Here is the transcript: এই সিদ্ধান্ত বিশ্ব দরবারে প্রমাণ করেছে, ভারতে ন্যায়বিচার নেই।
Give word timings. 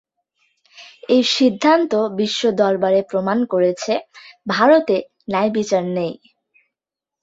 এই 1.09 1.23
সিদ্ধান্ত 1.35 1.91
বিশ্ব 2.19 2.41
দরবারে 2.61 2.99
প্রমাণ 3.09 3.37
করেছে, 3.53 3.93
ভারতে 4.47 4.95
ন্যায়বিচার 5.29 5.83
নেই। 5.97 6.13